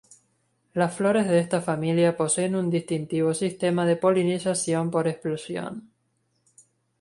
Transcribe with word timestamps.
Las 0.73 0.95
flores 0.95 1.27
de 1.27 1.37
esta 1.37 1.61
familia 1.61 2.17
poseen 2.17 2.55
un 2.55 2.71
distintivo 2.71 3.35
sistema 3.35 3.85
de 3.85 3.97
polinización 3.97 4.89
por 4.89 5.07
explosión. 5.07 5.91